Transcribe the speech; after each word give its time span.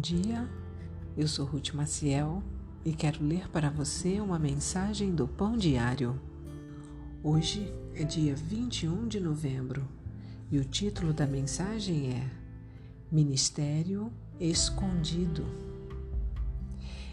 dia, 0.00 0.48
eu 1.14 1.28
sou 1.28 1.44
Ruth 1.44 1.74
Maciel 1.74 2.42
e 2.84 2.92
quero 2.92 3.22
ler 3.22 3.50
para 3.50 3.68
você 3.68 4.18
uma 4.18 4.38
mensagem 4.38 5.14
do 5.14 5.28
Pão 5.28 5.58
Diário. 5.58 6.18
Hoje 7.22 7.70
é 7.94 8.02
dia 8.02 8.34
21 8.34 9.06
de 9.06 9.20
novembro 9.20 9.86
e 10.50 10.58
o 10.58 10.64
título 10.64 11.12
da 11.12 11.26
mensagem 11.26 12.14
é 12.14 12.30
Ministério 13.12 14.10
Escondido. 14.40 15.44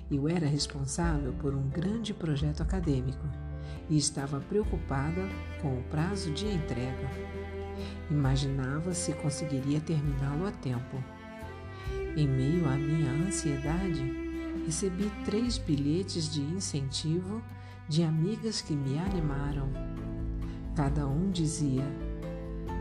Eu 0.09 0.29
era 0.29 0.47
responsável 0.47 1.33
por 1.33 1.53
um 1.53 1.69
grande 1.69 2.13
projeto 2.13 2.63
acadêmico 2.63 3.27
e 3.89 3.97
estava 3.97 4.39
preocupada 4.39 5.27
com 5.61 5.77
o 5.77 5.83
prazo 5.83 6.31
de 6.31 6.47
entrega. 6.47 7.11
Imaginava 8.09 8.93
se 8.93 9.11
conseguiria 9.11 9.81
terminá-lo 9.81 10.47
a 10.47 10.51
tempo 10.51 11.16
em 12.17 12.27
meio 12.27 12.67
à 12.67 12.75
minha 12.75 13.11
ansiedade, 13.11 14.03
recebi 14.65 15.11
três 15.23 15.59
bilhetes 15.59 16.33
de 16.33 16.41
incentivo 16.41 17.43
de 17.87 18.01
amigas 18.01 18.59
que 18.59 18.73
me 18.73 18.97
animaram. 18.97 19.69
Cada 20.75 21.07
um 21.07 21.29
dizia: 21.29 21.85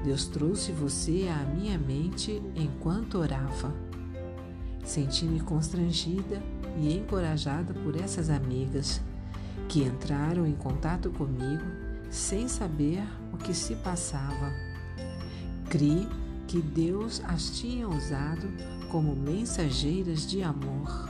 Deus 0.02 0.24
trouxe 0.27 0.72
você 0.72 1.28
à 1.28 1.44
minha 1.44 1.78
mente 1.78 2.42
enquanto 2.54 3.18
orava. 3.18 3.74
Senti-me 4.82 5.41
constrangida 5.41 6.42
e 6.78 6.96
encorajada 6.96 7.74
por 7.74 7.94
essas 7.94 8.30
amigas 8.30 9.02
que 9.68 9.82
entraram 9.82 10.46
em 10.46 10.55
contato 10.55 11.10
comigo 11.10 11.64
sem 12.08 12.48
saber 12.48 13.02
o 13.32 13.36
que 13.36 13.52
se 13.52 13.74
passava. 13.77 14.50
Criei 15.68 16.08
que 16.46 16.62
Deus 16.62 17.20
as 17.27 17.50
tinha 17.58 17.89
usado 17.89 18.48
como 18.97 19.14
mensageiras 19.14 20.27
de 20.27 20.42
amor. 20.42 21.06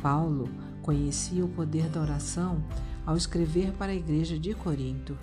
Paulo 0.00 0.48
conhecia 0.82 1.44
o 1.44 1.48
poder 1.48 1.88
da 1.88 2.00
oração 2.00 2.62
ao 3.04 3.16
escrever 3.16 3.72
para 3.72 3.90
a 3.90 3.94
igreja 3.96 4.38
de 4.38 4.54
Corinto. 4.54 5.18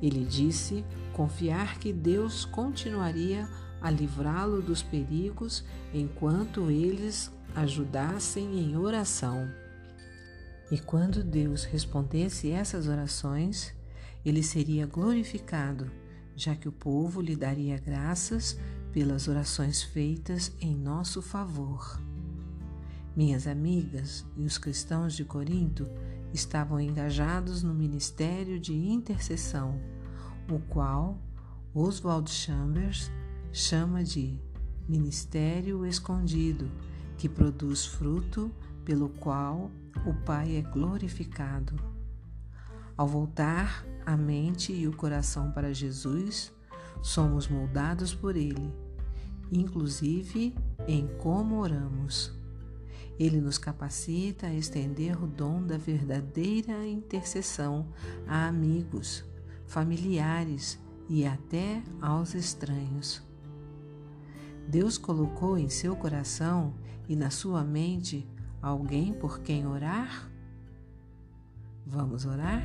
Ele 0.00 0.24
disse 0.24 0.86
confiar 1.12 1.78
que 1.78 1.92
Deus 1.92 2.46
continuaria 2.46 3.46
a 3.78 3.90
livrá-lo 3.90 4.62
dos 4.62 4.82
perigos 4.82 5.62
enquanto 5.92 6.70
eles 6.70 7.30
ajudassem 7.54 8.58
em 8.58 8.74
oração. 8.74 9.46
E 10.70 10.78
quando 10.78 11.22
Deus 11.22 11.64
respondesse 11.64 12.50
essas 12.50 12.88
orações, 12.88 13.74
ele 14.24 14.42
seria 14.42 14.86
glorificado 14.86 15.90
já 16.38 16.54
que 16.54 16.68
o 16.68 16.72
povo 16.72 17.20
lhe 17.20 17.34
daria 17.34 17.76
graças 17.78 18.56
pelas 18.92 19.26
orações 19.26 19.82
feitas 19.82 20.52
em 20.60 20.72
nosso 20.72 21.20
favor. 21.20 22.00
Minhas 23.16 23.48
amigas 23.48 24.24
e 24.36 24.44
os 24.44 24.56
cristãos 24.56 25.14
de 25.14 25.24
Corinto 25.24 25.90
estavam 26.32 26.80
engajados 26.80 27.64
no 27.64 27.74
ministério 27.74 28.60
de 28.60 28.72
intercessão, 28.72 29.80
o 30.48 30.60
qual 30.60 31.18
Oswald 31.74 32.30
Chambers 32.30 33.10
chama 33.52 34.04
de 34.04 34.40
ministério 34.88 35.84
escondido, 35.84 36.70
que 37.16 37.28
produz 37.28 37.84
fruto 37.84 38.48
pelo 38.84 39.08
qual 39.08 39.72
o 40.06 40.14
Pai 40.24 40.54
é 40.54 40.62
glorificado. 40.62 41.97
Ao 42.98 43.06
voltar 43.06 43.86
a 44.04 44.16
mente 44.16 44.72
e 44.72 44.88
o 44.88 44.92
coração 44.92 45.52
para 45.52 45.72
Jesus, 45.72 46.52
somos 47.00 47.46
moldados 47.46 48.12
por 48.12 48.36
Ele, 48.36 48.74
inclusive 49.52 50.52
em 50.88 51.06
como 51.16 51.60
oramos. 51.60 52.36
Ele 53.16 53.40
nos 53.40 53.56
capacita 53.56 54.48
a 54.48 54.54
estender 54.54 55.22
o 55.22 55.28
dom 55.28 55.62
da 55.62 55.78
verdadeira 55.78 56.84
intercessão 56.88 57.86
a 58.26 58.48
amigos, 58.48 59.24
familiares 59.64 60.76
e 61.08 61.24
até 61.24 61.80
aos 62.00 62.34
estranhos. 62.34 63.22
Deus 64.66 64.98
colocou 64.98 65.56
em 65.56 65.68
seu 65.68 65.94
coração 65.94 66.74
e 67.08 67.14
na 67.14 67.30
sua 67.30 67.62
mente 67.62 68.28
alguém 68.60 69.12
por 69.12 69.38
quem 69.38 69.68
orar? 69.68 70.28
Vamos 71.90 72.26
orar? 72.26 72.62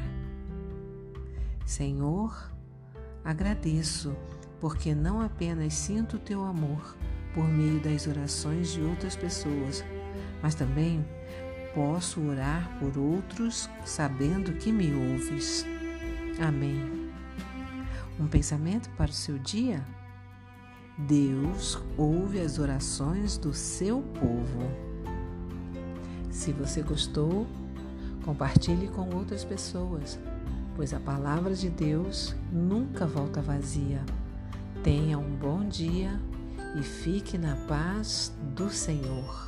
Senhor, 1.66 2.52
agradeço, 3.24 4.14
porque 4.60 4.94
não 4.94 5.22
apenas 5.22 5.74
sinto 5.76 6.18
o 6.18 6.20
teu 6.20 6.44
amor 6.44 6.98
por 7.34 7.48
meio 7.48 7.80
das 7.82 8.06
orações 8.06 8.74
de 8.74 8.82
outras 8.82 9.16
pessoas, 9.16 9.82
mas 10.42 10.56
também 10.56 11.06
posso 11.74 12.20
orar 12.20 12.78
por 12.80 12.98
outros 12.98 13.70
sabendo 13.86 14.52
que 14.58 14.74
me 14.74 14.94
ouves. 14.94 15.66
Amém. 16.46 17.10
Um 18.20 18.28
pensamento 18.28 18.90
para 18.98 19.10
o 19.10 19.14
seu 19.14 19.40
dia? 19.40 19.86
Deus 20.98 21.82
ouve 21.98 22.42
as 22.42 22.60
orações 22.60 23.38
do 23.38 23.54
seu 23.54 24.02
povo. 24.02 24.70
Se 26.30 26.52
você 26.52 26.82
gostou, 26.82 27.48
Compartilhe 28.24 28.88
com 28.88 29.14
outras 29.16 29.44
pessoas, 29.44 30.18
pois 30.76 30.94
a 30.94 31.00
palavra 31.00 31.54
de 31.54 31.70
Deus 31.70 32.36
nunca 32.52 33.06
volta 33.06 33.42
vazia. 33.42 34.02
Tenha 34.82 35.18
um 35.18 35.36
bom 35.36 35.68
dia 35.68 36.20
e 36.80 36.84
fique 36.84 37.38
na 37.38 37.56
paz 37.68 38.34
do 38.56 38.70
Senhor. 38.70 39.48